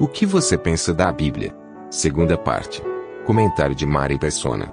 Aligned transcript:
O 0.00 0.08
que 0.08 0.24
você 0.26 0.56
pensa 0.56 0.94
da 0.94 1.12
Bíblia? 1.12 1.50
Segunda 1.90 2.36
parte. 2.38 2.80
Comentário 3.26 3.74
de 3.74 3.86
Mari 3.86 4.18
Persona. 4.18 4.66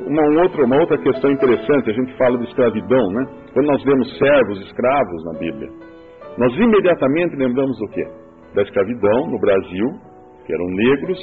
Uma, 0.00 0.22
um 0.22 0.38
outro- 0.42 0.64
uma 0.64 0.76
outra 0.78 0.98
questão 0.98 1.30
interessante, 1.30 1.90
a 1.90 1.94
gente 1.94 2.16
fala 2.16 2.38
de 2.38 2.44
escravidão, 2.44 3.10
né? 3.12 3.24
Quando 3.52 3.66
nós 3.66 3.82
vemos 3.82 4.06
servos, 4.18 4.60
escravos 4.66 5.24
na 5.24 5.38
Bíblia, 5.38 5.68
nós 6.38 6.52
imediatamente 6.54 7.34
lembramos 7.36 7.76
do 7.78 7.88
quê? 7.88 8.04
Da 8.54 8.62
escravidão 8.62 9.26
no 9.30 9.38
Brasil, 9.40 9.86
que 10.44 10.52
eram 10.52 10.66
negros, 10.68 11.18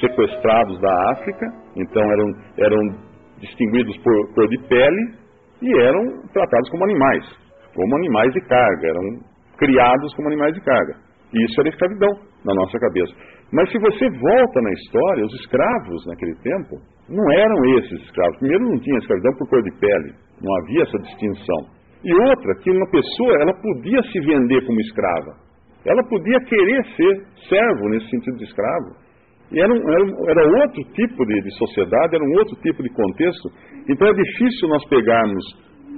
sequestrados 0.00 0.78
da 0.80 1.10
África, 1.12 1.46
então 1.74 2.02
eram, 2.12 2.26
eram 2.58 2.78
distinguidos 3.40 3.96
por 3.98 4.34
cor 4.34 4.46
de 4.48 4.58
pele 4.68 5.14
e 5.62 5.80
eram 5.80 6.04
tratados 6.32 6.68
como 6.70 6.84
animais, 6.84 7.24
como 7.74 7.96
animais 7.96 8.32
de 8.34 8.40
carga, 8.42 8.86
eram 8.88 9.02
criados 9.56 10.14
como 10.14 10.28
animais 10.28 10.54
de 10.54 10.60
carga. 10.60 10.94
E 11.32 11.44
isso 11.44 11.60
era 11.60 11.68
escravidão 11.70 12.08
na 12.44 12.54
nossa 12.54 12.78
cabeça. 12.78 13.12
Mas 13.52 13.70
se 13.72 13.78
você 13.78 14.04
volta 14.10 14.60
na 14.60 14.72
história, 14.72 15.24
os 15.24 15.34
escravos 15.40 16.06
naquele 16.06 16.34
tempo 16.42 16.76
não 17.08 17.24
eram 17.32 17.78
esses 17.78 18.00
escravos. 18.02 18.38
Primeiro, 18.38 18.64
não 18.68 18.78
tinha 18.80 18.98
escravidão 18.98 19.32
por 19.38 19.48
cor 19.48 19.62
de 19.62 19.72
pele, 19.80 20.12
não 20.42 20.54
havia 20.62 20.82
essa 20.82 20.98
distinção. 20.98 21.60
E 22.04 22.12
outra, 22.14 22.54
que 22.62 22.70
uma 22.70 22.90
pessoa 22.90 23.32
ela 23.40 23.54
podia 23.60 24.02
se 24.02 24.20
vender 24.20 24.64
como 24.66 24.80
escrava, 24.80 25.32
ela 25.86 26.02
podia 26.08 26.38
querer 26.40 26.84
ser 26.96 27.24
servo 27.48 27.88
nesse 27.88 28.08
sentido 28.10 28.36
de 28.36 28.44
escravo. 28.44 29.08
E 29.50 29.58
era, 29.60 29.72
um- 29.72 29.88
era 29.88 30.30
era 30.30 30.62
outro 30.62 30.84
tipo 30.92 31.24
de, 31.24 31.40
de 31.40 31.50
sociedade, 31.58 32.14
era 32.16 32.24
um 32.24 32.32
outro 32.38 32.54
tipo 32.60 32.82
de 32.82 32.90
contexto. 32.90 33.48
Então 33.88 34.06
é 34.06 34.12
difícil 34.12 34.68
nós 34.68 34.84
pegarmos 34.88 35.44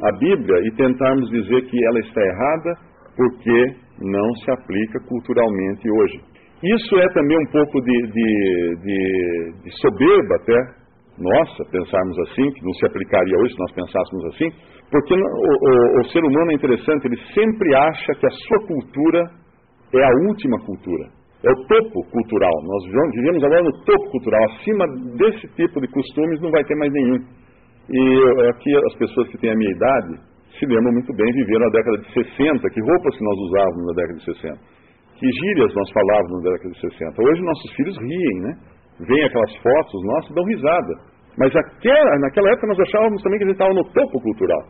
a 0.02 0.12
Bíblia 0.18 0.60
e 0.68 0.70
tentarmos 0.76 1.28
dizer 1.30 1.62
que 1.66 1.84
ela 1.86 1.98
está 1.98 2.20
errada 2.22 2.74
porque 3.16 3.74
não 4.00 4.34
se 4.36 4.50
aplica 4.52 5.00
culturalmente 5.08 5.90
hoje. 5.90 6.20
Isso 6.62 6.94
é 6.98 7.06
também 7.14 7.38
um 7.38 7.50
pouco 7.52 7.80
de, 7.80 7.96
de- 8.12 8.76
de- 8.84 9.52
de 9.64 9.70
soberba 9.80 10.34
até 10.36 10.80
nossa 11.18 11.64
pensarmos 11.70 12.18
assim, 12.28 12.50
que 12.52 12.64
não 12.64 12.72
se 12.74 12.86
aplicaria 12.86 13.36
hoje 13.38 13.52
se 13.54 13.60
nós 13.60 13.72
pensássemos 13.72 14.24
assim, 14.26 14.48
porque 14.90 15.14
o, 15.14 15.18
o- 15.18 16.00
o 16.00 16.04
ser 16.12 16.20
humano 16.24 16.50
é 16.50 16.54
interessante, 16.54 17.06
ele 17.06 17.18
sempre 17.34 17.74
acha 17.74 18.12
que 18.14 18.26
a 18.26 18.30
sua 18.30 18.66
cultura 18.66 19.30
é 19.94 20.02
a 20.04 20.10
última 20.28 20.58
cultura, 20.64 21.04
é 21.44 21.50
o 21.50 21.66
topo 21.66 22.04
cultural. 22.10 22.52
Nós 22.62 23.12
vivemos- 23.14 23.44
agora 23.44 23.62
no 23.62 23.84
topo 23.84 24.10
cultural, 24.10 24.44
acima 24.50 24.84
desse 25.16 25.46
tipo 25.56 25.80
de 25.80 25.88
costumes 25.88 26.40
não 26.40 26.50
vai 26.50 26.64
ter 26.64 26.76
mais 26.76 26.92
nenhum. 26.92 27.18
E 27.90 28.48
aqui 28.50 28.76
as 28.86 28.94
pessoas 28.96 29.28
que 29.28 29.38
têm 29.38 29.50
a 29.50 29.56
minha 29.56 29.70
idade 29.72 30.20
se 30.58 30.66
lembram 30.66 30.92
muito 30.92 31.12
bem, 31.14 31.32
viveram 31.32 31.66
na 31.66 31.70
década 31.72 31.98
de 31.98 32.12
60, 32.12 32.68
que 32.70 32.80
roupas 32.80 33.16
que 33.16 33.24
nós 33.24 33.38
usávamos 33.48 33.86
na 33.86 33.92
década 33.94 34.14
de 34.18 34.24
60, 34.24 34.58
que 35.20 35.28
gírias 35.28 35.74
nós 35.74 35.88
falávamos 35.92 36.42
na 36.42 36.50
década 36.50 36.70
de 36.70 36.80
60. 36.80 37.22
Hoje 37.22 37.42
nossos 37.42 37.70
filhos 37.76 37.96
riem, 37.98 38.40
né? 38.40 38.52
Vêm 39.00 39.24
aquelas 39.24 39.54
fotos 39.56 40.00
nossas, 40.04 40.34
dão 40.34 40.44
risada. 40.44 40.94
Mas 41.36 41.54
aquela, 41.54 42.18
naquela 42.20 42.50
época 42.50 42.66
nós 42.68 42.80
achávamos 42.80 43.22
também 43.22 43.38
que 43.38 43.44
a 43.44 43.48
gente 43.48 43.60
estava 43.60 43.74
no 43.74 43.84
topo 43.92 44.20
cultural. 44.20 44.62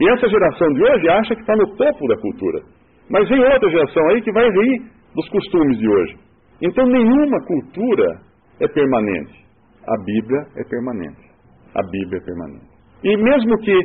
E 0.00 0.10
essa 0.10 0.28
geração 0.28 0.68
de 0.74 0.82
hoje 0.82 1.08
acha 1.08 1.34
que 1.34 1.40
está 1.40 1.54
no 1.54 1.66
topo 1.76 2.08
da 2.08 2.16
cultura. 2.18 2.60
Mas 3.08 3.28
vem 3.28 3.38
outra 3.40 3.70
geração 3.70 4.08
aí 4.08 4.22
que 4.22 4.32
vai 4.32 4.48
rir 4.48 4.82
dos 5.14 5.28
costumes 5.28 5.78
de 5.78 5.88
hoje. 5.88 6.16
Então 6.60 6.84
nenhuma 6.86 7.38
cultura 7.46 8.20
é 8.60 8.66
permanente. 8.66 9.46
A 9.86 10.04
Bíblia 10.04 10.40
é 10.56 10.64
permanente. 10.68 11.30
A 11.74 11.82
Bíblia 11.90 12.18
é 12.18 12.24
permanente. 12.24 12.72
E 13.04 13.16
mesmo 13.16 13.58
que, 13.58 13.78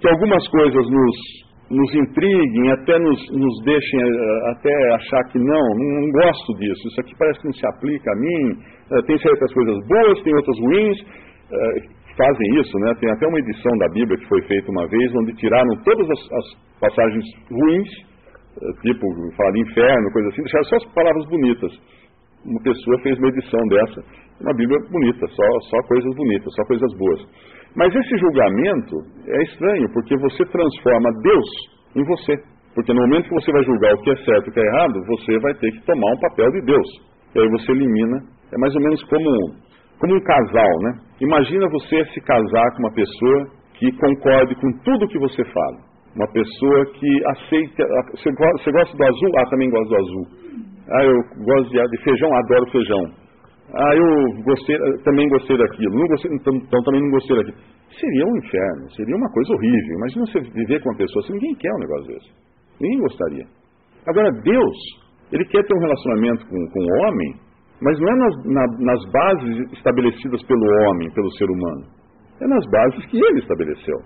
que 0.00 0.08
algumas 0.08 0.46
coisas 0.48 0.90
nos, 0.90 1.16
nos 1.70 1.94
intriguem, 1.94 2.72
até 2.72 2.98
nos, 2.98 3.20
nos 3.30 3.64
deixem 3.64 4.00
eh, 4.00 4.50
até 4.52 4.94
achar 4.94 5.22
que 5.30 5.38
não, 5.38 5.64
não, 5.76 6.10
gosto 6.12 6.54
disso, 6.58 6.88
isso 6.88 7.00
aqui 7.00 7.14
parece 7.18 7.40
que 7.40 7.46
não 7.46 7.52
se 7.52 7.66
aplica 7.66 8.10
a 8.10 8.16
mim, 8.16 8.58
eh, 8.90 9.02
tem 9.06 9.18
certas 9.18 9.52
coisas 9.52 9.76
boas, 9.86 10.22
tem 10.22 10.34
outras 10.34 10.58
ruins, 10.60 10.98
eh, 11.52 11.82
fazem 12.16 12.60
isso, 12.60 12.78
né? 12.78 12.94
Tem 12.98 13.10
até 13.12 13.26
uma 13.28 13.38
edição 13.38 13.76
da 13.78 13.88
Bíblia 13.88 14.16
que 14.18 14.28
foi 14.28 14.42
feita 14.42 14.70
uma 14.70 14.88
vez, 14.88 15.14
onde 15.14 15.34
tiraram 15.34 15.68
todas 15.84 16.10
as, 16.10 16.32
as 16.32 16.80
passagens 16.80 17.24
ruins, 17.50 17.88
tipo 18.82 19.06
falar 19.36 19.52
de 19.52 19.60
inferno, 19.60 20.12
coisa 20.12 20.28
assim, 20.30 20.42
deixaram 20.42 20.64
só 20.64 20.76
as 20.76 20.84
palavras 20.94 21.26
bonitas. 21.28 21.72
Uma 22.44 22.62
pessoa 22.62 22.98
fez 23.02 23.18
uma 23.18 23.28
edição 23.28 23.60
dessa, 23.68 24.00
uma 24.40 24.54
Bíblia 24.54 24.78
bonita, 24.90 25.26
só, 25.26 25.60
só 25.70 25.82
coisas 25.86 26.16
bonitas, 26.16 26.54
só 26.54 26.64
coisas 26.64 26.98
boas. 26.98 27.20
Mas 27.78 27.94
esse 27.94 28.16
julgamento 28.18 28.96
é 29.28 29.42
estranho, 29.44 29.86
porque 29.94 30.16
você 30.18 30.44
transforma 30.46 31.10
Deus 31.22 31.48
em 31.96 32.04
você. 32.04 32.34
Porque 32.74 32.92
no 32.92 33.00
momento 33.02 33.28
que 33.28 33.34
você 33.34 33.52
vai 33.52 33.62
julgar 33.64 33.94
o 33.94 34.02
que 34.02 34.10
é 34.10 34.16
certo 34.16 34.46
e 34.46 34.50
o 34.50 34.52
que 34.52 34.60
é 34.60 34.66
errado, 34.66 34.94
você 35.06 35.38
vai 35.40 35.54
ter 35.54 35.70
que 35.72 35.80
tomar 35.86 36.10
um 36.12 36.20
papel 36.20 36.50
de 36.52 36.60
Deus. 36.62 36.88
E 37.34 37.40
aí 37.40 37.48
você 37.50 37.72
elimina. 37.72 38.16
É 38.52 38.58
mais 38.58 38.74
ou 38.74 38.80
menos 38.82 39.02
como, 39.04 39.30
como 40.00 40.14
um 40.16 40.20
casal, 40.24 40.72
né? 40.82 40.92
Imagina 41.20 41.68
você 41.70 42.04
se 42.12 42.20
casar 42.22 42.70
com 42.74 42.78
uma 42.82 42.92
pessoa 42.94 43.46
que 43.74 43.92
concorde 43.92 44.54
com 44.56 44.72
tudo 44.84 45.06
que 45.08 45.18
você 45.18 45.44
fala. 45.44 45.78
Uma 46.16 46.26
pessoa 46.32 46.86
que 46.94 47.10
aceita. 47.36 47.84
Você 48.16 48.30
go- 48.32 48.58
você 48.58 48.72
gosta 48.72 48.96
do 48.96 49.04
azul? 49.04 49.30
Ah, 49.38 49.50
também 49.50 49.70
gosto 49.70 49.88
do 49.88 49.96
azul. 49.96 50.26
Ah, 50.90 51.04
eu 51.04 51.16
gosto 51.44 51.70
de, 51.70 51.82
de 51.90 52.02
feijão, 52.04 52.28
adoro 52.34 52.70
feijão. 52.72 53.02
Ah, 53.74 53.94
eu 53.94 54.42
gostei, 54.44 54.76
eu 54.76 55.02
também 55.04 55.28
gostei 55.28 55.56
daquilo. 55.58 56.08
Gostei, 56.08 56.30
então, 56.34 56.54
então 56.56 56.82
também 56.84 57.02
não 57.02 57.10
gostei 57.10 57.36
daquilo. 57.36 57.56
Seria 58.00 58.24
um 58.26 58.36
inferno, 58.38 58.90
seria 58.96 59.16
uma 59.16 59.30
coisa 59.32 59.52
horrível. 59.54 59.96
Imagina 59.98 60.24
você 60.26 60.40
viver 60.56 60.82
com 60.82 60.88
uma 60.90 60.96
pessoa 60.98 61.22
assim, 61.24 61.32
ninguém 61.34 61.54
quer 61.56 61.72
um 61.74 61.80
negócio 61.80 62.06
desse. 62.08 62.30
Ninguém 62.80 63.00
gostaria. 63.00 63.44
Agora, 64.06 64.30
Deus, 64.42 64.76
Ele 65.32 65.44
quer 65.46 65.62
ter 65.66 65.74
um 65.76 65.80
relacionamento 65.80 66.46
com, 66.48 66.56
com 66.72 66.80
o 66.80 66.92
homem, 67.08 67.34
mas 67.82 67.98
não 68.00 68.08
é 68.08 68.16
nas, 68.16 68.44
na- 68.46 68.78
nas 68.92 69.10
bases 69.12 69.72
estabelecidas 69.72 70.42
pelo 70.44 70.64
homem, 70.88 71.10
pelo 71.12 71.30
ser 71.32 71.44
humano. 71.50 71.84
É 72.40 72.46
nas 72.46 72.64
bases 72.70 73.04
que 73.06 73.18
Ele 73.18 73.40
estabeleceu. 73.40 73.98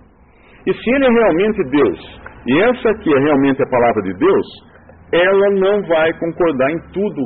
E 0.67 0.73
se 0.73 0.89
Ele 0.91 1.05
é 1.05 1.09
realmente 1.09 1.69
Deus, 1.69 1.99
e 2.47 2.59
essa 2.63 2.89
aqui 2.89 3.13
é 3.15 3.19
realmente 3.19 3.61
a 3.63 3.69
palavra 3.69 4.01
de 4.03 4.13
Deus, 4.15 4.47
ela 5.13 5.49
não 5.51 5.81
vai 5.87 6.11
concordar 6.19 6.71
em 6.71 6.79
tudo 6.91 7.21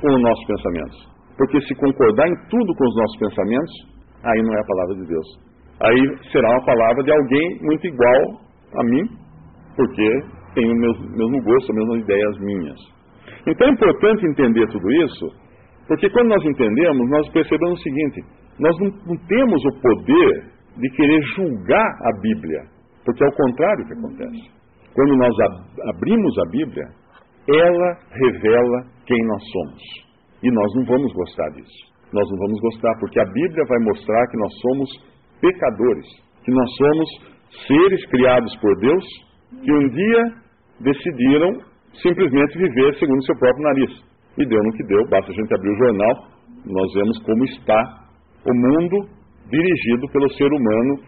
com 0.00 0.08
os 0.08 0.22
nossos 0.22 0.46
pensamentos. 0.46 1.13
Porque 1.36 1.60
se 1.62 1.74
concordar 1.76 2.28
em 2.28 2.36
tudo 2.48 2.74
com 2.74 2.84
os 2.84 2.96
nossos 2.96 3.18
pensamentos, 3.18 3.72
aí 4.24 4.42
não 4.42 4.54
é 4.54 4.60
a 4.60 4.66
palavra 4.66 4.94
de 4.96 5.06
Deus. 5.08 5.26
Aí 5.82 6.30
será 6.30 6.48
uma 6.50 6.64
palavra 6.64 7.02
de 7.02 7.12
alguém 7.12 7.58
muito 7.62 7.86
igual 7.86 8.40
a 8.78 8.84
mim, 8.84 9.02
porque 9.76 10.08
tem 10.54 10.70
o 10.70 10.74
mesmo, 10.76 11.04
mesmo 11.10 11.42
gosto, 11.42 11.72
as 11.72 11.76
mesmas 11.76 12.00
ideias 12.04 12.38
minhas. 12.38 12.78
Então 13.46 13.66
é 13.68 13.70
importante 13.72 14.26
entender 14.26 14.66
tudo 14.68 14.90
isso, 15.04 15.26
porque 15.88 16.08
quando 16.10 16.28
nós 16.28 16.44
entendemos, 16.44 17.10
nós 17.10 17.28
percebemos 17.32 17.78
o 17.78 17.82
seguinte: 17.82 18.22
nós 18.60 18.74
não, 18.78 18.88
não 19.06 19.16
temos 19.26 19.62
o 19.64 19.80
poder 19.80 20.44
de 20.76 20.88
querer 20.90 21.20
julgar 21.36 21.86
a 22.02 22.20
Bíblia, 22.20 22.60
porque 23.04 23.24
é 23.24 23.26
o 23.28 23.32
contrário 23.32 23.86
que 23.86 23.92
acontece. 23.92 24.50
Quando 24.94 25.16
nós 25.16 25.34
ab- 25.40 25.96
abrimos 25.96 26.38
a 26.38 26.50
Bíblia, 26.50 26.84
ela 27.48 27.98
revela 28.12 28.86
quem 29.06 29.18
nós 29.26 29.42
somos. 29.52 30.03
E 30.44 30.50
nós 30.52 30.74
não 30.76 30.84
vamos 30.84 31.12
gostar 31.14 31.48
disso. 31.56 31.94
Nós 32.12 32.30
não 32.30 32.38
vamos 32.38 32.60
gostar, 32.60 32.92
porque 33.00 33.18
a 33.18 33.24
Bíblia 33.24 33.64
vai 33.66 33.78
mostrar 33.80 34.26
que 34.28 34.36
nós 34.36 34.52
somos 34.60 34.90
pecadores, 35.40 36.06
que 36.44 36.52
nós 36.52 36.70
somos 36.76 37.08
seres 37.66 38.06
criados 38.06 38.54
por 38.60 38.78
Deus, 38.78 39.04
que 39.64 39.72
um 39.72 39.88
dia 39.88 40.22
decidiram 40.80 41.50
simplesmente 42.02 42.58
viver 42.58 42.94
segundo 42.98 43.18
o 43.18 43.24
seu 43.24 43.36
próprio 43.38 43.64
nariz. 43.64 44.04
E 44.36 44.46
deu 44.46 44.62
no 44.62 44.72
que 44.72 44.84
deu, 44.84 45.08
basta 45.08 45.32
a 45.32 45.34
gente 45.34 45.54
abrir 45.54 45.70
o 45.70 45.78
jornal, 45.78 46.14
nós 46.66 46.92
vemos 46.92 47.18
como 47.22 47.44
está 47.44 48.04
o 48.44 48.52
mundo 48.52 49.08
dirigido 49.48 50.06
pelo 50.12 50.30
ser 50.34 50.52
humano, 50.52 50.98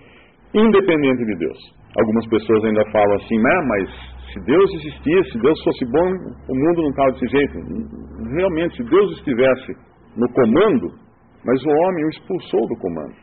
independente 0.54 1.24
de 1.24 1.36
Deus. 1.38 1.58
Algumas 1.98 2.26
pessoas 2.28 2.64
ainda 2.64 2.84
falam 2.90 3.16
assim, 3.16 3.36
"Ah, 3.38 3.62
mas 3.66 4.16
se 4.32 4.40
Deus 4.44 4.70
existisse, 4.74 5.32
se 5.32 5.38
Deus 5.40 5.62
fosse 5.64 5.84
bom, 5.86 6.08
o 6.48 6.54
mundo 6.54 6.82
não 6.82 6.90
estava 6.90 7.10
desse 7.12 7.26
jeito. 7.28 7.54
Realmente, 8.34 8.82
Deus 8.82 9.12
estivesse 9.18 9.72
no 10.16 10.28
comando, 10.32 10.88
mas 11.44 11.62
o 11.64 11.70
homem 11.70 12.04
o 12.04 12.08
expulsou 12.08 12.66
do 12.68 12.76
comando. 12.78 13.14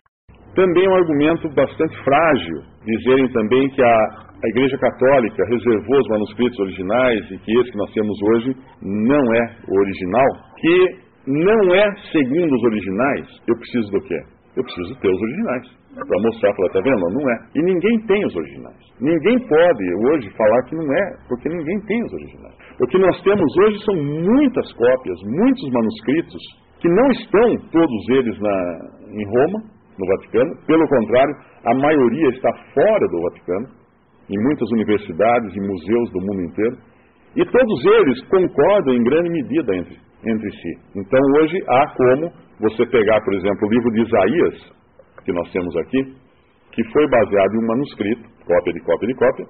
Também 0.56 0.86
é 0.86 0.90
um 0.90 0.96
argumento 0.96 1.50
bastante 1.50 1.98
frágil 2.04 2.62
dizerem 2.86 3.28
também 3.32 3.70
que 3.70 3.84
a, 3.84 3.98
a 4.44 4.48
Igreja 4.50 4.78
Católica 4.78 5.46
reservou 5.46 6.00
os 6.00 6.08
manuscritos 6.10 6.60
originais 6.60 7.32
e 7.32 7.38
que 7.40 7.60
esse 7.60 7.72
que 7.72 7.78
nós 7.78 7.92
temos 7.92 8.18
hoje 8.22 8.56
não 8.82 9.34
é 9.34 9.56
o 9.68 9.80
original, 9.80 10.28
que 10.58 11.04
não 11.26 11.74
é 11.74 11.96
segundo 12.12 12.54
os 12.54 12.64
originais, 12.64 13.28
eu 13.48 13.56
preciso 13.58 13.92
do 13.92 14.02
quê? 14.02 14.20
Eu 14.56 14.64
preciso 14.64 15.00
ter 15.00 15.10
os 15.10 15.22
originais. 15.22 15.83
Para 15.94 16.22
mostrar, 16.22 16.54
falar, 16.56 16.70
tá 16.74 16.82
vendo? 16.82 17.00
Não 17.14 17.30
é. 17.30 17.38
E 17.56 17.62
ninguém 17.62 18.00
tem 18.08 18.26
os 18.26 18.36
originais. 18.36 18.84
Ninguém 19.00 19.38
pode 19.48 19.84
hoje 20.10 20.30
falar 20.36 20.64
que 20.64 20.76
não 20.76 20.92
é, 20.92 21.18
porque 21.30 21.50
ninguém 21.50 21.80
tem 21.82 22.04
os 22.04 22.14
originais. 22.14 22.56
O 22.82 22.88
que 22.88 22.98
nós 22.98 23.22
temos 23.22 23.58
hoje 23.62 23.86
são 23.86 23.96
muitas 23.96 24.74
cópias, 24.74 25.20
muitos 25.24 25.72
manuscritos, 25.72 26.42
que 26.80 26.90
não 26.90 27.12
estão 27.12 27.56
todos 27.72 28.10
eles 28.10 28.40
na, 28.40 28.80
em 29.12 29.26
Roma, 29.26 29.60
no 30.00 30.08
Vaticano. 30.08 30.52
Pelo 30.66 30.88
contrário, 30.88 31.36
a 31.66 31.76
maioria 31.76 32.30
está 32.30 32.50
fora 32.74 33.08
do 33.08 33.22
Vaticano, 33.22 33.68
em 34.30 34.44
muitas 34.44 34.70
universidades 34.72 35.56
e 35.56 35.60
museus 35.60 36.12
do 36.12 36.22
mundo 36.22 36.42
inteiro. 36.42 36.78
E 37.36 37.46
todos 37.46 37.86
eles 37.86 38.26
concordam 38.28 38.96
em 38.96 39.04
grande 39.04 39.30
medida 39.30 39.76
entre, 39.76 39.98
entre 40.26 40.52
si. 40.52 40.74
Então 40.96 41.20
hoje 41.40 41.58
há 41.68 41.88
como 41.96 42.32
você 42.60 42.86
pegar, 42.88 43.22
por 43.24 43.34
exemplo, 43.34 43.68
o 43.68 43.70
livro 43.70 43.92
de 43.92 44.02
Isaías, 44.02 44.83
que 45.26 45.32
nós 45.32 45.52
temos 45.52 45.76
aqui, 45.78 46.16
que 46.72 46.84
foi 46.92 47.08
baseado 47.10 47.54
em 47.54 47.64
um 47.64 47.68
manuscrito, 47.68 48.24
cópia 48.46 48.74
de 48.74 48.80
cópia 48.82 49.08
de 49.08 49.16
cópia, 49.16 49.46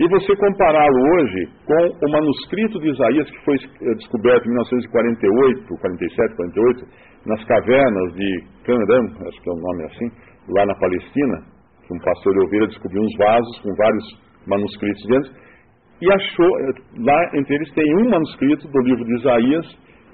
e 0.00 0.08
você 0.08 0.36
compará-lo 0.36 1.00
hoje 1.14 1.48
com 1.66 2.06
o 2.06 2.12
manuscrito 2.12 2.78
de 2.78 2.88
Isaías 2.88 3.28
que 3.28 3.44
foi 3.44 3.56
eh, 3.56 3.94
descoberto 3.94 4.46
em 4.46 4.50
1948, 4.50 5.76
47, 5.80 6.36
48, 6.36 6.86
nas 7.26 7.44
cavernas 7.44 8.14
de 8.14 8.44
Canram, 8.64 9.06
acho 9.26 9.42
que 9.42 9.50
é 9.50 9.52
o 9.52 9.56
um 9.56 9.60
nome 9.60 9.84
assim, 9.86 10.08
lá 10.54 10.66
na 10.66 10.74
Palestina, 10.76 11.42
que 11.84 11.94
um 11.94 11.98
pastor 11.98 12.32
de 12.32 12.46
ovelha 12.46 12.66
descobriu 12.68 13.02
uns 13.02 13.16
vasos 13.18 13.60
com 13.60 13.74
vários 13.74 14.04
manuscritos 14.46 15.02
dentro, 15.08 15.32
e 16.00 16.12
achou, 16.12 16.60
eh, 16.60 16.72
lá 16.98 17.30
entre 17.34 17.56
eles 17.56 17.72
tem 17.74 17.96
um 17.96 18.08
manuscrito 18.08 18.68
do 18.68 18.80
livro 18.82 19.04
de 19.04 19.14
Isaías, 19.16 19.66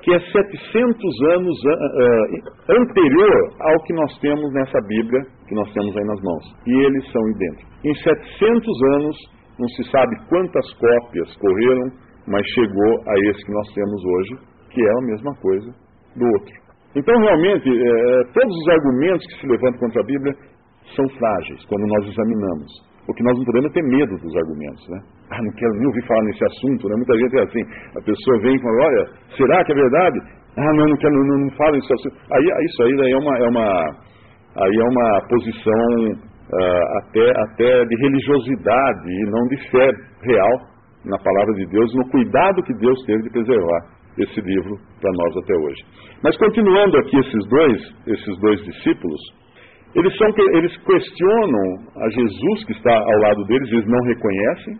que 0.04 0.12
é 0.12 0.20
700 0.20 1.22
anos 1.32 1.56
uh, 1.64 2.76
anterior 2.76 3.56
ao 3.58 3.82
que 3.84 3.94
nós 3.94 4.18
temos 4.20 4.52
nessa 4.52 4.78
Bíblia, 4.86 5.22
que 5.48 5.54
nós 5.54 5.72
temos 5.72 5.96
aí 5.96 6.04
nas 6.04 6.20
mãos. 6.20 6.44
E 6.66 6.72
eles 6.84 7.10
são 7.10 7.22
idênticos. 7.30 7.72
Em 7.84 7.94
700 7.94 8.82
anos, 8.96 9.16
não 9.58 9.68
se 9.68 9.90
sabe 9.90 10.14
quantas 10.28 10.74
cópias 10.74 11.34
correram, 11.36 11.90
mas 12.28 12.42
chegou 12.54 12.92
a 13.08 13.14
esse 13.30 13.46
que 13.46 13.52
nós 13.52 13.72
temos 13.72 14.04
hoje, 14.04 14.34
que 14.70 14.82
é 14.82 14.90
a 14.90 15.06
mesma 15.06 15.34
coisa 15.40 15.72
do 16.16 16.26
outro. 16.26 16.54
Então, 16.96 17.14
realmente, 17.22 17.68
é, 17.68 18.24
todos 18.32 18.54
os 18.54 18.68
argumentos 18.68 19.26
que 19.26 19.40
se 19.40 19.46
levantam 19.46 19.80
contra 19.80 20.02
a 20.02 20.06
Bíblia 20.06 20.34
são 20.94 21.08
frágeis 21.18 21.64
quando 21.64 21.86
nós 21.86 22.08
examinamos. 22.08 22.70
O 23.08 23.14
que 23.14 23.22
nós 23.22 23.36
não 23.36 23.44
podemos 23.44 23.70
é 23.70 23.74
ter 23.74 23.82
medo 23.82 24.16
dos 24.18 24.36
argumentos, 24.36 24.88
né? 24.88 25.00
Ah, 25.30 25.42
não 25.42 25.52
quero 25.52 25.72
nem 25.74 25.86
ouvir 25.86 26.06
falar 26.06 26.22
nesse 26.24 26.44
assunto, 26.44 26.88
né? 26.88 26.96
Muita 26.96 27.16
gente 27.18 27.38
é 27.38 27.42
assim. 27.42 27.62
A 27.96 28.02
pessoa 28.04 28.40
vem 28.42 28.54
e 28.54 28.62
fala, 28.62 28.84
olha, 28.84 29.04
será 29.36 29.64
que 29.64 29.72
é 29.72 29.74
verdade? 29.74 30.20
Ah, 30.56 30.72
não, 30.74 30.86
não 30.86 30.96
quero, 30.96 31.14
não, 31.14 31.38
não 31.38 31.50
falo 31.56 31.72
nesse 31.72 31.92
assunto. 31.92 32.16
Aí, 32.32 32.44
isso 32.64 32.82
aí 32.82 33.12
é 33.12 33.16
uma, 33.16 33.38
é 33.38 33.48
uma, 33.48 33.68
aí 34.56 34.76
é 34.76 34.84
uma 34.84 35.20
posição 35.28 36.12
uh, 36.52 36.98
até, 36.98 37.30
até 37.42 37.84
de 37.84 37.96
religiosidade 37.96 39.08
e 39.08 39.30
não 39.30 39.42
de 39.48 39.70
fé 39.70 39.90
real 40.22 40.74
na 41.04 41.18
palavra 41.18 41.54
de 41.54 41.66
Deus, 41.66 41.94
no 41.94 42.08
cuidado 42.10 42.62
que 42.62 42.74
Deus 42.74 42.98
teve 43.06 43.22
de 43.24 43.30
preservar 43.30 43.94
esse 44.18 44.40
livro 44.40 44.76
para 45.00 45.10
nós 45.12 45.36
até 45.42 45.54
hoje. 45.54 45.82
Mas 46.22 46.36
continuando 46.36 46.96
aqui 46.98 47.18
esses 47.18 47.48
dois, 47.48 47.82
esses 48.06 48.40
dois 48.40 48.62
discípulos, 48.64 49.20
eles, 49.94 50.16
são, 50.16 50.28
eles 50.54 50.76
questionam 50.78 52.02
a 52.02 52.08
Jesus 52.08 52.64
que 52.66 52.72
está 52.72 52.94
ao 52.96 53.18
lado 53.20 53.44
deles, 53.46 53.70
eles 53.72 53.86
não 53.86 54.00
reconhecem, 54.02 54.78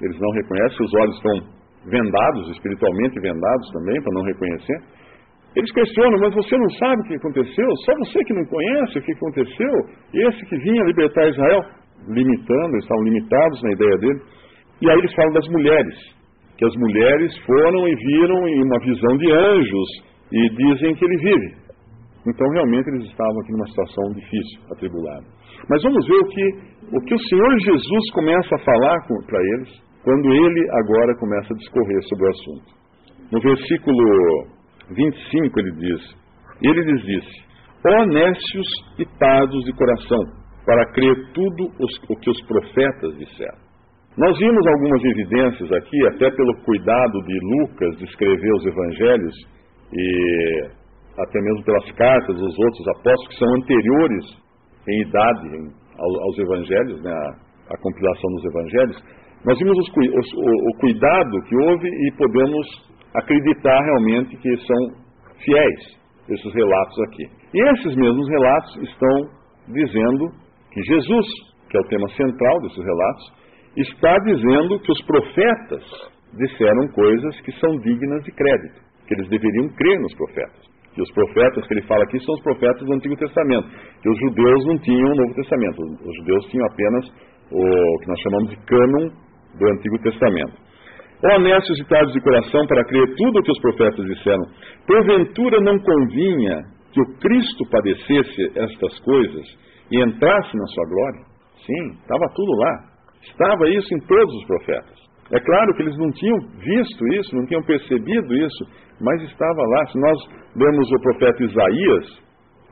eles 0.00 0.18
não 0.20 0.30
reconhecem, 0.30 0.84
os 0.84 0.94
olhos 0.94 1.16
estão 1.16 1.56
vendados, 1.86 2.50
espiritualmente 2.50 3.20
vendados 3.20 3.70
também, 3.72 4.02
para 4.02 4.14
não 4.14 4.22
reconhecer. 4.22 4.78
Eles 5.56 5.72
questionam, 5.72 6.18
mas 6.20 6.34
você 6.34 6.56
não 6.58 6.70
sabe 6.70 7.00
o 7.00 7.04
que 7.04 7.14
aconteceu? 7.14 7.76
Só 7.84 7.92
você 8.04 8.22
que 8.24 8.34
não 8.34 8.44
conhece 8.44 8.98
o 8.98 9.02
que 9.02 9.12
aconteceu? 9.12 9.74
Esse 10.12 10.44
que 10.44 10.56
vinha 10.58 10.84
libertar 10.84 11.28
Israel? 11.28 11.60
Limitando, 12.08 12.72
eles 12.72 12.84
estavam 12.84 13.04
limitados 13.04 13.62
na 13.62 13.72
ideia 13.72 13.96
dele. 13.98 14.20
E 14.82 14.90
aí 14.90 14.98
eles 14.98 15.14
falam 15.14 15.32
das 15.32 15.48
mulheres, 15.48 15.94
que 16.58 16.66
as 16.66 16.76
mulheres 16.76 17.38
foram 17.46 17.88
e 17.88 17.94
viram 17.94 18.48
em 18.48 18.62
uma 18.64 18.78
visão 18.80 19.16
de 19.16 19.32
anjos 19.32 19.88
e 20.30 20.48
dizem 20.50 20.94
que 20.94 21.04
ele 21.04 21.16
vive. 21.16 21.66
Então 22.28 22.46
realmente 22.50 22.88
eles 22.90 23.06
estavam 23.06 23.40
aqui 23.40 23.52
numa 23.52 23.66
situação 23.68 24.04
difícil, 24.12 24.60
atribulada. 24.72 25.24
Mas 25.70 25.82
vamos 25.82 26.06
ver 26.06 26.16
o 26.16 26.28
que 26.28 26.76
o, 26.92 27.00
que 27.00 27.14
o 27.14 27.18
Senhor 27.18 27.58
Jesus 27.60 28.10
começa 28.12 28.54
a 28.54 28.58
falar 28.58 28.98
para 29.26 29.40
eles 29.40 29.85
quando 30.06 30.32
ele 30.32 30.70
agora 30.70 31.18
começa 31.18 31.52
a 31.52 31.56
discorrer 31.56 32.00
sobre 32.04 32.26
o 32.26 32.30
assunto. 32.30 32.70
No 33.32 33.40
versículo 33.40 34.46
25 34.94 35.58
ele 35.58 35.72
diz: 35.72 36.16
Ele 36.62 36.80
lhes 36.80 37.02
disse: 37.02 37.44
Honestos 37.84 38.68
e 39.00 39.04
tardos 39.18 39.64
de 39.64 39.72
coração, 39.72 40.22
para 40.64 40.92
crer 40.92 41.16
tudo 41.34 41.64
os, 41.80 41.92
o 42.08 42.16
que 42.20 42.30
os 42.30 42.40
profetas 42.46 43.18
disseram. 43.18 43.58
Nós 44.16 44.38
vimos 44.38 44.64
algumas 44.64 45.04
evidências 45.04 45.72
aqui, 45.72 46.06
até 46.06 46.30
pelo 46.30 46.54
cuidado 46.64 47.20
de 47.26 47.38
Lucas 47.58 47.98
de 47.98 48.04
escrever 48.04 48.52
os 48.54 48.64
evangelhos 48.64 49.34
e 49.92 50.70
até 51.18 51.40
mesmo 51.40 51.64
pelas 51.64 51.90
cartas 51.92 52.36
dos 52.36 52.58
outros 52.58 52.88
apóstolos 52.88 53.28
que 53.28 53.38
são 53.38 53.54
anteriores 53.56 54.24
em 54.88 55.02
idade 55.02 55.48
aos, 55.98 56.38
evangelhos, 56.38 57.02
né, 57.02 57.10
a, 57.10 57.74
a, 57.74 57.78
compilação 57.78 58.30
dos 58.30 58.44
evangelhos. 58.44 59.25
Nós 59.44 59.58
vimos 59.58 59.78
os, 59.78 59.88
o, 59.88 60.70
o 60.70 60.80
cuidado 60.80 61.42
que 61.48 61.56
houve 61.56 61.88
e 61.88 62.12
podemos 62.16 62.66
acreditar 63.14 63.80
realmente 63.82 64.36
que 64.36 64.56
são 64.56 65.06
fiéis 65.44 65.96
esses 66.28 66.54
relatos 66.54 66.98
aqui. 67.08 67.24
E 67.54 67.70
esses 67.72 67.96
mesmos 67.96 68.28
relatos 68.28 68.76
estão 68.82 69.30
dizendo 69.68 70.30
que 70.72 70.82
Jesus, 70.82 71.26
que 71.70 71.76
é 71.76 71.80
o 71.80 71.88
tema 71.88 72.08
central 72.10 72.60
desses 72.62 72.84
relatos, 72.84 73.32
está 73.76 74.18
dizendo 74.24 74.80
que 74.80 74.92
os 74.92 75.02
profetas 75.06 75.84
disseram 76.38 76.88
coisas 76.88 77.40
que 77.42 77.52
são 77.52 77.76
dignas 77.78 78.24
de 78.24 78.32
crédito, 78.32 78.80
que 79.06 79.14
eles 79.14 79.28
deveriam 79.28 79.68
crer 79.76 80.00
nos 80.00 80.14
profetas. 80.14 80.66
Que 80.94 81.02
os 81.02 81.12
profetas 81.12 81.66
que 81.66 81.74
ele 81.74 81.82
fala 81.82 82.02
aqui 82.04 82.18
são 82.20 82.34
os 82.34 82.42
profetas 82.42 82.86
do 82.86 82.94
Antigo 82.94 83.16
Testamento, 83.16 83.68
que 84.02 84.08
os 84.08 84.18
judeus 84.18 84.66
não 84.66 84.78
tinham 84.78 85.12
o 85.12 85.14
Novo 85.14 85.34
Testamento, 85.34 85.82
os 85.82 86.16
judeus 86.16 86.46
tinham 86.46 86.66
apenas 86.66 87.06
o 87.52 87.98
que 88.00 88.08
nós 88.08 88.20
chamamos 88.20 88.50
de 88.50 88.56
cânon 88.64 89.10
do 89.58 89.68
Antigo 89.70 89.98
Testamento. 90.02 90.66
Honestos 91.24 91.78
e 91.78 91.84
tardos 91.88 92.12
de 92.12 92.20
coração 92.20 92.66
para 92.66 92.84
crer 92.84 93.14
tudo 93.16 93.38
o 93.38 93.42
que 93.42 93.50
os 93.50 93.60
profetas 93.60 94.04
disseram, 94.04 94.44
porventura 94.86 95.60
não 95.60 95.78
convinha 95.78 96.62
que 96.92 97.00
o 97.00 97.18
Cristo 97.18 97.64
padecesse 97.70 98.52
estas 98.54 99.00
coisas 99.00 99.46
e 99.90 100.02
entrasse 100.02 100.56
na 100.56 100.66
sua 100.66 100.84
glória? 100.88 101.20
Sim, 101.64 101.98
estava 102.00 102.26
tudo 102.34 102.52
lá. 102.58 102.96
Estava 103.22 103.68
isso 103.70 103.94
em 103.94 104.00
todos 104.06 104.34
os 104.34 104.46
profetas. 104.46 105.06
É 105.32 105.40
claro 105.40 105.74
que 105.74 105.82
eles 105.82 105.96
não 105.98 106.10
tinham 106.12 106.38
visto 106.38 107.06
isso, 107.14 107.34
não 107.34 107.46
tinham 107.46 107.62
percebido 107.62 108.34
isso, 108.34 108.64
mas 109.00 109.20
estava 109.22 109.60
lá. 109.60 109.86
Se 109.86 109.98
nós 109.98 110.18
lemos 110.54 110.90
o 110.92 111.00
profeta 111.00 111.42
Isaías, 111.42 112.22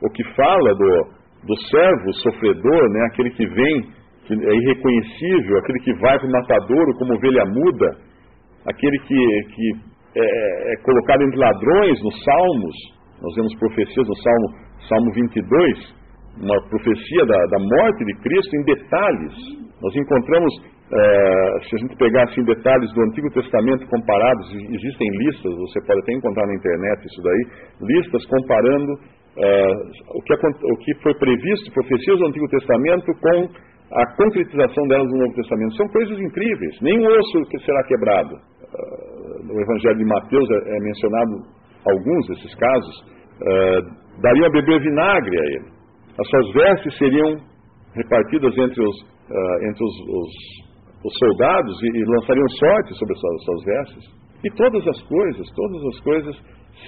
o 0.01 0.09
que 0.11 0.23
fala 0.35 0.73
do, 0.73 1.03
do 1.47 1.55
servo 1.69 2.13
sofredor, 2.13 2.89
né, 2.91 3.07
aquele 3.11 3.31
que 3.31 3.45
vem, 3.45 3.89
que 4.25 4.33
é 4.33 4.55
irreconhecível, 4.55 5.57
aquele 5.59 5.79
que 5.79 5.93
vai 6.01 6.17
para 6.17 6.27
o 6.27 6.31
matadouro 6.31 6.93
como 6.97 7.13
ovelha 7.13 7.45
muda, 7.45 7.97
aquele 8.67 8.97
que, 8.99 9.43
que 9.53 9.71
é, 10.15 10.23
é, 10.23 10.73
é 10.73 10.77
colocado 10.83 11.21
entre 11.23 11.37
ladrões 11.37 12.01
nos 12.03 12.23
Salmos, 12.23 12.75
nós 13.21 13.35
vemos 13.35 13.55
profecias 13.59 14.07
no 14.07 14.15
Salmo, 14.15 14.47
Salmo 14.89 15.11
22, 15.13 16.05
uma 16.41 16.61
profecia 16.69 17.25
da, 17.25 17.37
da 17.37 17.59
morte 17.59 18.05
de 18.05 18.13
Cristo 18.21 18.55
em 18.55 18.63
detalhes, 18.63 19.33
nós 19.81 19.95
encontramos, 19.95 20.53
é, 20.91 21.59
se 21.69 21.75
a 21.75 21.79
gente 21.79 21.95
pegar 21.97 22.23
assim, 22.23 22.43
detalhes 22.43 22.91
do 22.93 23.01
Antigo 23.03 23.29
Testamento 23.31 23.87
comparados, 23.87 24.51
existem 24.51 25.07
listas, 25.19 25.53
você 25.53 25.79
pode 25.85 25.99
até 26.01 26.13
encontrar 26.13 26.47
na 26.47 26.55
internet 26.55 27.05
isso 27.05 27.21
daí, 27.21 27.43
listas 27.81 28.25
comparando 28.25 28.93
é, 29.37 29.65
o, 30.15 30.21
que, 30.23 30.33
o 30.33 30.77
que 30.77 30.93
foi 31.03 31.13
previsto, 31.15 31.71
profecias 31.73 32.19
do 32.19 32.27
Antigo 32.27 32.47
Testamento 32.47 33.05
com 33.21 33.49
a 33.91 34.15
concretização 34.15 34.87
delas 34.87 35.07
no 35.11 35.19
Novo 35.19 35.35
Testamento. 35.35 35.75
São 35.75 35.87
coisas 35.89 36.19
incríveis. 36.19 36.81
Nenhum 36.81 37.05
osso 37.05 37.49
que 37.49 37.59
será 37.59 37.83
quebrado. 37.83 38.35
Uh, 38.35 39.45
no 39.45 39.61
Evangelho 39.61 39.97
de 39.97 40.05
Mateus 40.05 40.49
é, 40.49 40.75
é, 40.75 40.79
mencionado 40.79 41.31
alguns 41.87 42.27
desses 42.27 42.55
casos. 42.55 42.95
Uh, 43.41 44.21
dariam 44.21 44.47
a 44.47 44.51
beber 44.51 44.81
vinagre 44.81 45.37
a 45.37 45.45
ele. 45.45 45.69
As 46.17 46.27
suas 46.27 46.53
vestes 46.53 46.97
seriam 46.97 47.37
repartidas 47.93 48.57
entre 48.57 48.81
os, 48.81 49.01
uh, 49.01 49.69
entre 49.69 49.83
os, 49.83 49.95
os, 50.09 50.31
os 51.05 51.13
soldados 51.19 51.83
e, 51.83 51.87
e, 51.87 52.05
lançariam 52.05 52.49
sorte 52.49 52.93
sobre 52.95 53.13
as 53.13 53.19
suas, 53.19 53.43
suas 53.43 53.63
vestes. 53.65 54.03
E 54.43 54.49
todas 54.51 54.87
as 54.87 55.01
coisas, 55.03 55.47
todas 55.55 55.85
as 55.85 55.99
coisas 56.01 56.35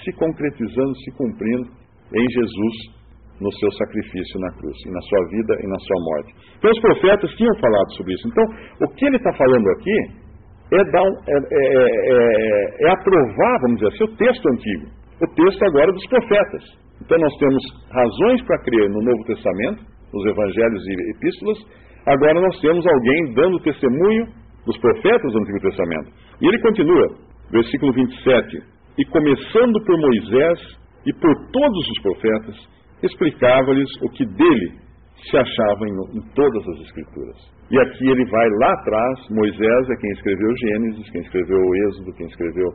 se 0.04 0.12
concretizando, 0.14 0.96
se 0.96 1.12
cumprindo 1.18 1.70
em 2.14 2.26
Jesus, 2.32 2.98
no 3.42 3.52
seu 3.54 3.72
sacrifício 3.72 4.40
na 4.40 4.52
cruz, 4.58 4.78
e 4.86 4.92
na 4.92 5.02
sua 5.02 5.24
vida 5.30 5.54
e 5.62 5.68
na 5.68 5.80
sua 5.80 6.00
morte. 6.02 6.30
Então 6.58 6.72
os 6.72 6.80
profetas 6.80 7.32
tinham 7.36 7.56
falado 7.60 7.90
sobre 7.96 8.14
isso. 8.14 8.28
Então, 8.28 8.44
o 8.82 8.88
que 8.96 9.06
ele 9.06 9.18
está 9.18 9.34
falando 9.34 9.68
aqui 9.78 10.28
é, 10.74 10.84
dar 10.92 11.04
um, 11.04 11.14
é, 11.28 11.38
é, 11.38 11.88
é, 12.12 12.88
é 12.88 12.92
aprovar, 12.92 13.60
vamos 13.62 13.80
dizer 13.80 13.94
assim, 13.94 14.04
o 14.04 14.18
texto 14.18 14.46
antigo, 14.50 14.86
o 15.22 15.28
texto 15.36 15.64
agora 15.64 15.92
dos 15.92 16.08
profetas. 16.08 16.64
Então 17.02 17.18
nós 17.20 17.34
temos 17.38 17.64
razões 17.92 18.42
para 18.44 18.64
crer 18.64 18.90
no 18.90 19.02
Novo 19.02 19.24
Testamento, 19.26 19.84
nos 20.14 20.26
Evangelhos 20.26 20.84
e 20.88 21.12
Epístolas, 21.16 21.58
agora 22.06 22.42
nós 22.42 22.60
temos 22.60 22.86
alguém 22.86 23.34
dando 23.34 23.60
testemunho 23.60 24.26
dos 24.66 24.78
profetas 24.80 25.32
do 25.32 25.40
Antigo 25.40 25.60
Testamento. 25.62 26.12
E 26.42 26.48
ele 26.48 26.60
continua, 26.60 27.08
versículo 27.52 27.94
27, 27.94 28.64
e 28.98 29.06
começando 29.06 29.86
por 29.86 29.98
Moisés 30.00 30.60
e 31.06 31.14
por 31.14 31.34
todos 31.52 31.90
os 31.90 32.02
profetas, 32.02 32.56
explicava-lhes 33.04 33.90
o 34.02 34.10
que 34.10 34.26
dele 34.26 34.88
se 35.30 35.38
achava 35.38 35.88
em, 35.88 36.18
em, 36.18 36.22
todas 36.34 36.68
as 36.68 36.80
Escrituras. 36.82 37.38
E 37.70 37.80
aqui 37.80 38.10
ele 38.10 38.26
vai 38.30 38.50
lá 38.62 38.74
atrás, 38.74 39.30
Moisés 39.30 39.90
é 39.90 39.96
quem 40.00 40.12
escreveu 40.12 40.58
Gênesis, 40.58 41.10
quem 41.10 41.22
escreveu 41.22 41.58
o 41.58 41.76
Êxodo, 41.88 42.14
quem 42.14 42.28
escreveu 42.28 42.68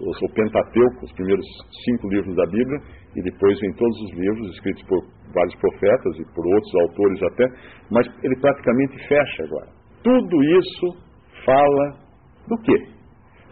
o 0.00 0.34
Pentateuco, 0.34 1.04
os 1.04 1.12
primeiros 1.12 1.46
cinco 1.84 2.08
livros 2.08 2.34
da 2.34 2.46
Bíblia, 2.46 2.80
e 3.14 3.22
depois 3.22 3.60
vem 3.60 3.72
todos 3.74 3.96
os 4.02 4.18
livros 4.18 4.48
escritos 4.54 4.82
por 4.84 5.00
vários 5.32 5.54
profetas 5.56 6.18
e 6.18 6.24
por 6.34 6.46
outros 6.46 6.74
autores 6.82 7.22
até, 7.22 7.46
mas 7.90 8.06
ele 8.24 8.36
praticamente 8.40 8.96
fecha 9.06 9.44
agora. 9.44 9.68
Tudo 10.02 10.42
isso 10.42 10.86
fala 11.44 12.02
do 12.48 12.56
quê? 12.62 12.92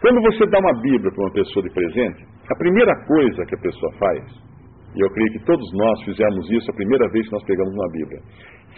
Quando 0.01 0.19
você 0.21 0.45
dá 0.47 0.59
uma 0.59 0.81
Bíblia 0.81 1.11
para 1.11 1.23
uma 1.23 1.33
pessoa 1.33 1.63
de 1.63 1.73
presente, 1.73 2.25
a 2.49 2.57
primeira 2.57 2.91
coisa 3.05 3.45
que 3.45 3.55
a 3.55 3.61
pessoa 3.61 3.93
faz, 3.93 4.50
e 4.95 5.01
eu 5.01 5.09
creio 5.09 5.31
que 5.33 5.45
todos 5.45 5.65
nós 5.73 6.03
fizemos 6.03 6.49
isso 6.51 6.71
a 6.71 6.75
primeira 6.75 7.07
vez 7.09 7.25
que 7.27 7.33
nós 7.33 7.43
pegamos 7.45 7.73
uma 7.73 7.91
Bíblia, 7.91 8.19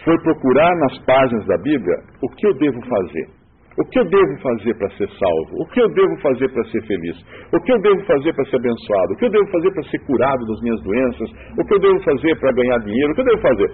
foi 0.04 0.18
procurar 0.22 0.70
nas 0.80 0.98
páginas 1.04 1.46
da 1.46 1.56
Bíblia 1.58 1.96
o 2.22 2.28
que 2.36 2.46
eu 2.46 2.54
devo 2.54 2.80
fazer. 2.86 3.44
O 3.76 3.84
que 3.90 3.98
eu 3.98 4.04
devo 4.04 4.38
fazer 4.40 4.74
para 4.78 4.88
ser 4.90 5.08
salvo? 5.18 5.62
O 5.62 5.66
que 5.66 5.80
eu 5.80 5.88
devo 5.94 6.16
fazer 6.22 6.48
para 6.52 6.62
ser 6.70 6.80
feliz? 6.86 7.16
O 7.52 7.60
que 7.60 7.72
eu 7.72 7.80
devo 7.80 8.04
fazer 8.06 8.32
para 8.32 8.44
ser 8.44 8.56
abençoado? 8.56 9.12
O 9.12 9.16
que 9.16 9.24
eu 9.24 9.30
devo 9.30 9.50
fazer 9.50 9.70
para 9.72 9.82
ser 9.82 9.98
curado 10.06 10.46
das 10.46 10.60
minhas 10.62 10.80
doenças? 10.82 11.30
O 11.58 11.64
que 11.66 11.74
eu 11.74 11.80
devo 11.80 12.00
fazer 12.04 12.38
para 12.38 12.52
ganhar 12.52 12.78
dinheiro? 12.78 13.10
O 13.10 13.14
que 13.16 13.20
eu 13.22 13.24
devo 13.24 13.42
fazer? 13.42 13.70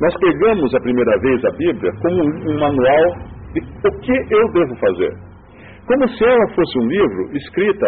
Nós 0.00 0.14
pegamos 0.16 0.74
a 0.74 0.80
primeira 0.80 1.18
vez 1.20 1.44
a 1.44 1.50
Bíblia 1.50 1.92
como 2.00 2.22
um 2.24 2.58
manual 2.58 3.04
de 3.52 3.60
o 3.60 4.00
que 4.00 4.34
eu 4.34 4.52
devo 4.52 4.76
fazer. 4.76 5.12
Como 5.86 6.08
se 6.08 6.24
ela 6.24 6.48
fosse 6.54 6.78
um 6.78 6.86
livro 6.86 7.36
escrita 7.36 7.86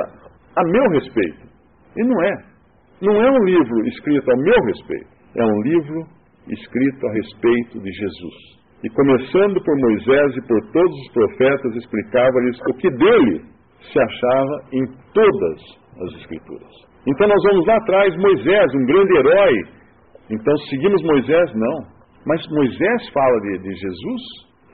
a 0.56 0.64
meu 0.64 0.90
respeito. 0.90 1.48
E 1.96 2.04
não 2.04 2.22
é. 2.22 2.49
Não 3.02 3.14
é 3.14 3.30
um 3.30 3.44
livro 3.44 3.86
escrito 3.86 4.30
a 4.30 4.36
meu 4.36 4.64
respeito. 4.66 5.08
É 5.36 5.44
um 5.44 5.62
livro 5.62 6.06
escrito 6.48 7.06
a 7.06 7.12
respeito 7.12 7.80
de 7.80 7.90
Jesus 7.90 8.60
e 8.82 8.88
começando 8.90 9.62
por 9.62 9.76
Moisés 9.76 10.36
e 10.36 10.40
por 10.48 10.60
todos 10.72 10.96
os 11.00 11.12
profetas, 11.12 11.76
explicava-lhes 11.76 12.58
o 12.68 12.74
que 12.78 12.90
dele 12.90 13.44
se 13.92 14.00
achava 14.00 14.56
em 14.72 14.86
todas 15.12 15.60
as 16.00 16.20
Escrituras. 16.20 16.70
Então 17.06 17.28
nós 17.28 17.42
vamos 17.44 17.66
lá 17.66 17.76
atrás, 17.76 18.16
Moisés, 18.16 18.74
um 18.74 18.86
grande 18.86 19.18
herói. 19.18 19.54
Então 20.30 20.56
seguimos 20.70 21.02
Moisés? 21.02 21.54
Não. 21.54 21.78
Mas 22.26 22.40
Moisés 22.50 23.08
fala 23.12 23.40
de, 23.40 23.58
de 23.58 23.74
Jesus? 23.74 24.22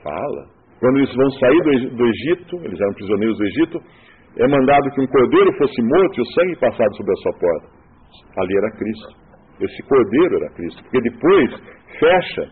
Fala. 0.03 0.45
Quando 0.79 0.97
eles 0.97 1.13
vão 1.13 1.29
sair 1.31 1.61
do, 1.63 1.95
do 1.95 2.05
Egito, 2.05 2.55
eles 2.63 2.79
eram 2.79 2.93
prisioneiros 2.93 3.37
do 3.37 3.45
Egito, 3.45 3.81
é 4.37 4.47
mandado 4.47 4.91
que 4.91 5.01
um 5.01 5.07
cordeiro 5.07 5.51
fosse 5.57 5.81
morto 5.81 6.19
e 6.19 6.21
o 6.21 6.31
sangue 6.33 6.55
passado 6.59 6.95
sobre 6.95 7.11
a 7.11 7.15
sua 7.15 7.33
porta. 7.39 7.76
Ali 8.37 8.57
era 8.57 8.71
Cristo. 8.77 9.15
Esse 9.59 9.83
cordeiro 9.83 10.35
era 10.37 10.53
Cristo. 10.53 10.83
Porque 10.83 11.01
depois 11.01 11.49
fecha 11.99 12.43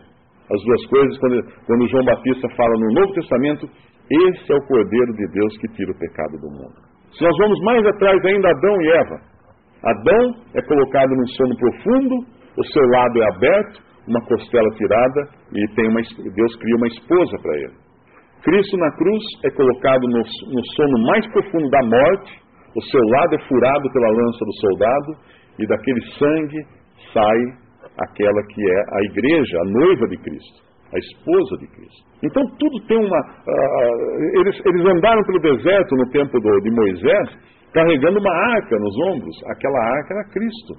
as 0.50 0.62
duas 0.62 0.86
coisas, 0.86 1.18
quando, 1.18 1.42
quando 1.66 1.88
João 1.88 2.04
Batista 2.04 2.48
fala 2.56 2.72
no 2.78 3.00
Novo 3.00 3.12
Testamento, 3.14 3.68
esse 4.10 4.52
é 4.52 4.54
o 4.54 4.66
Cordeiro 4.68 5.12
de 5.14 5.26
Deus 5.32 5.58
que 5.58 5.68
tira 5.74 5.90
o 5.90 5.98
pecado 5.98 6.38
do 6.38 6.50
mundo. 6.50 6.78
Se 7.10 7.24
nós 7.24 7.36
vamos 7.38 7.60
mais 7.64 7.84
atrás 7.86 8.24
ainda, 8.24 8.48
Adão 8.50 8.82
e 8.82 8.90
Eva. 8.90 9.20
Adão 9.82 10.34
é 10.54 10.62
colocado 10.62 11.10
num 11.10 11.26
sono 11.26 11.56
profundo, 11.56 12.14
o 12.56 12.64
seu 12.72 12.82
lado 12.86 13.22
é 13.22 13.26
aberto, 13.34 13.82
uma 14.06 14.20
costela 14.26 14.70
tirada, 14.76 15.28
e 15.52 15.74
tem 15.74 15.88
uma, 15.88 16.00
Deus 16.00 16.56
cria 16.56 16.76
uma 16.76 16.86
esposa 16.86 17.36
para 17.42 17.56
ele. 17.56 17.74
Cristo 18.42 18.76
na 18.76 18.90
cruz 18.96 19.22
é 19.44 19.50
colocado 19.50 20.02
no, 20.02 20.18
no 20.18 20.64
sono 20.76 21.06
mais 21.06 21.26
profundo 21.32 21.68
da 21.68 21.82
morte, 21.82 22.46
o 22.76 22.82
seu 22.82 23.00
lado 23.00 23.34
é 23.34 23.38
furado 23.48 23.92
pela 23.92 24.08
lança 24.08 24.44
do 24.44 24.54
soldado, 24.60 25.12
e 25.58 25.66
daquele 25.66 26.00
sangue 26.18 26.64
sai 27.12 27.40
aquela 27.98 28.42
que 28.48 28.60
é 28.60 28.80
a 28.92 29.02
igreja, 29.10 29.58
a 29.60 29.64
noiva 29.64 30.06
de 30.08 30.16
Cristo, 30.18 30.62
a 30.92 30.98
esposa 30.98 31.56
de 31.58 31.66
Cristo. 31.68 32.06
Então 32.22 32.42
tudo 32.58 32.86
tem 32.86 32.98
uma. 32.98 33.20
Uh, 33.20 34.40
eles, 34.40 34.60
eles 34.64 34.86
andaram 34.86 35.22
pelo 35.24 35.40
deserto 35.40 35.96
no 35.96 36.10
tempo 36.10 36.38
do, 36.40 36.60
de 36.60 36.70
Moisés, 36.70 37.28
carregando 37.72 38.18
uma 38.18 38.34
arca 38.54 38.76
nos 38.78 38.96
ombros. 39.08 39.36
Aquela 39.48 39.78
arca 39.78 40.14
era 40.14 40.28
Cristo. 40.30 40.74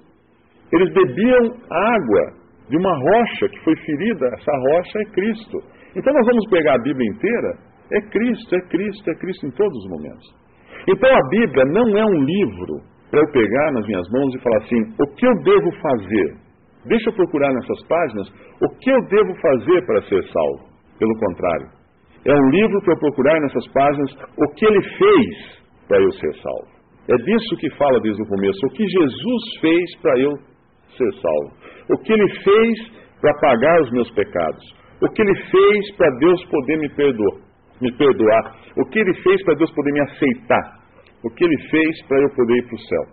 Eles 0.72 0.94
bebiam 0.94 1.56
água 1.70 2.34
de 2.70 2.78
uma 2.78 2.94
rocha 2.94 3.50
que 3.50 3.64
foi 3.64 3.76
ferida. 3.76 4.28
Essa 4.34 4.52
rocha 4.72 5.00
é 5.00 5.06
Cristo. 5.12 5.58
Então 5.96 6.14
nós 6.14 6.26
vamos 6.26 6.50
pegar 6.50 6.76
a 6.76 6.84
Bíblia 6.84 7.10
inteira. 7.10 7.58
É 7.92 8.02
Cristo, 8.02 8.54
é 8.54 8.62
Cristo, 8.68 9.10
é 9.10 9.16
Cristo 9.16 9.48
em 9.48 9.52
todos 9.52 9.78
os 9.78 9.90
momentos. 9.90 10.28
Então 10.88 11.10
a 11.10 11.30
Bíblia 11.30 11.64
não 11.66 11.98
é 11.98 12.06
um 12.06 12.24
livro 12.24 12.82
para 13.10 13.20
eu 13.20 13.32
pegar 13.32 13.72
nas 13.72 13.86
minhas 13.88 14.08
mãos 14.12 14.34
e 14.36 14.40
falar 14.40 14.58
assim: 14.58 14.82
o 15.00 15.16
que 15.16 15.26
eu 15.26 15.36
devo 15.44 15.72
fazer? 15.82 16.36
Deixa 16.86 17.10
eu 17.10 17.14
procurar 17.14 17.52
nessas 17.54 17.88
páginas 17.88 18.28
o 18.62 18.70
que 18.80 18.90
eu 18.90 19.02
devo 19.08 19.36
fazer 19.42 19.86
para 19.86 20.02
ser 20.04 20.24
salvo. 20.32 20.68
Pelo 20.98 21.14
contrário, 21.20 21.68
é 22.26 22.34
um 22.34 22.50
livro 22.50 22.82
para 22.82 22.94
eu 22.94 23.00
procurar 23.00 23.40
nessas 23.42 23.68
páginas 23.72 24.12
o 24.38 24.54
que 24.56 24.66
ele 24.66 24.82
fez 24.82 25.58
para 25.88 26.02
eu 26.02 26.12
ser 26.12 26.34
salvo. 26.42 26.78
É 27.10 27.16
disso 27.16 27.56
que 27.58 27.70
fala 27.78 28.00
desde 28.02 28.22
o 28.22 28.28
começo. 28.28 28.60
O 28.66 28.70
que 28.72 28.86
Jesus 28.86 29.44
fez 29.62 29.98
para 30.02 30.20
eu 30.20 30.32
ser 30.98 31.14
salvo. 31.22 31.54
O 31.90 31.98
que 32.00 32.12
ele 32.12 32.30
fez 32.44 32.92
para 33.22 33.34
pagar 33.40 33.82
os 33.82 33.92
meus 33.92 34.12
pecados. 34.12 34.64
O 35.02 35.08
que 35.10 35.22
ele 35.22 35.36
fez 35.36 35.96
para 35.96 36.10
Deus 36.20 36.44
poder 36.46 36.78
me 36.80 36.90
perdoar, 36.90 37.40
me 37.82 37.92
perdoar. 37.94 38.56
O 38.78 38.86
que 38.90 39.00
ele 39.00 39.14
fez 39.22 39.44
para 39.46 39.56
Deus 39.56 39.72
poder 39.72 39.92
me 39.94 40.02
aceitar. 40.02 40.77
O 41.28 41.30
que 41.36 41.44
ele 41.44 41.58
fez 41.70 42.08
para 42.08 42.22
eu 42.22 42.30
poder 42.36 42.56
ir 42.56 42.66
para 42.68 42.76
o 42.76 42.80
céu. 42.80 43.04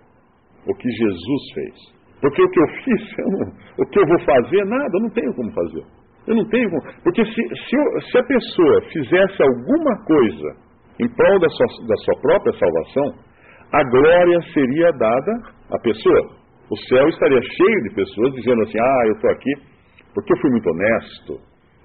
O 0.68 0.75
que 0.75 0.88
Jesus 0.88 1.42
fez. 1.54 1.75
Porque 2.21 2.42
o 2.42 2.49
que 2.49 2.61
eu 2.61 2.68
fiz, 2.85 3.02
eu 3.18 3.30
não, 3.33 3.52
o 3.78 3.87
que 3.90 3.99
eu 3.99 4.06
vou 4.06 4.21
fazer, 4.21 4.64
nada, 4.66 4.90
eu 4.94 5.02
não 5.02 5.11
tenho 5.11 5.35
como 5.35 5.52
fazer. 5.52 5.85
Eu 6.26 6.37
não 6.37 6.49
tenho 6.49 6.71
como. 6.71 6.83
Porque 7.02 7.25
se, 7.25 7.33
se, 7.33 7.76
eu, 7.76 8.00
se 8.00 8.18
a 8.18 8.23
pessoa 8.23 8.83
fizesse 8.92 9.42
alguma 9.42 10.04
coisa 10.06 10.56
em 11.00 11.09
prol 11.09 11.38
da 11.40 11.49
sua, 11.49 11.66
da 11.88 11.97
sua 11.97 12.21
própria 12.23 12.52
salvação, 12.52 13.25
a 13.73 13.83
glória 13.90 14.40
seria 14.54 14.90
dada 14.92 15.33
à 15.71 15.78
pessoa. 15.80 16.44
O 16.71 16.76
céu 16.88 17.09
estaria 17.09 17.42
cheio 17.42 17.83
de 17.88 17.94
pessoas 17.94 18.33
dizendo 18.35 18.62
assim: 18.62 18.78
ah, 18.80 19.06
eu 19.06 19.12
estou 19.14 19.30
aqui 19.30 19.75
porque 20.14 20.33
eu 20.33 20.38
fui 20.38 20.50
muito 20.50 20.71
honesto, 20.71 21.33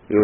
eu 0.10 0.24